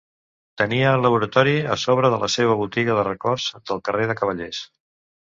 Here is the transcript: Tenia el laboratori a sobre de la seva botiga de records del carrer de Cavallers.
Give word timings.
Tenia 0.59 0.93
el 0.99 1.03
laboratori 1.05 1.51
a 1.75 1.75
sobre 1.81 2.09
de 2.13 2.19
la 2.23 2.29
seva 2.35 2.55
botiga 2.61 2.95
de 2.99 3.03
records 3.09 3.45
del 3.73 3.83
carrer 3.89 4.07
de 4.13 4.15
Cavallers. 4.23 4.63